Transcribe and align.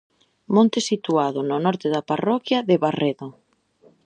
Monte 0.55 0.79
situado 0.89 1.39
no 1.49 1.57
norte 1.65 1.87
da 1.95 2.07
parroquia 2.09 2.59
de 2.69 2.75
Barredo. 2.83 3.27